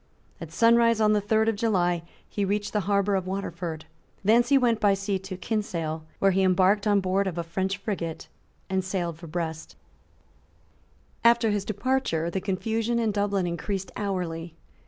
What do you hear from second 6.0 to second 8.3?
where he embarked on board of a French frigate,